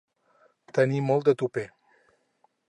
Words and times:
Tenir 0.77 1.01
molt 1.09 1.29
de 1.29 1.37
tupè. 1.43 1.67